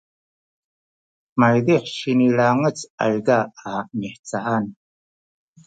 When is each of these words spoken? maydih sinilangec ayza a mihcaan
maydih 1.39 1.85
sinilangec 1.97 2.79
ayza 3.05 3.37
a 3.71 3.73
mihcaan 3.97 4.65